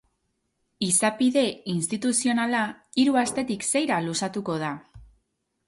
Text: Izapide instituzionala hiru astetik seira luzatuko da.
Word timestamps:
Izapide 0.87 1.43
instituzionala 1.73 2.63
hiru 3.03 3.21
astetik 3.25 3.69
seira 3.71 4.03
luzatuko 4.09 4.59
da. 4.69 4.75